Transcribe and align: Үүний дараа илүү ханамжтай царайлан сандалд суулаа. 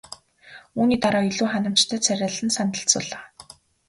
Үүний 0.79 0.99
дараа 1.03 1.23
илүү 1.29 1.47
ханамжтай 1.51 1.99
царайлан 2.05 2.49
сандалд 2.57 2.89
суулаа. 2.93 3.25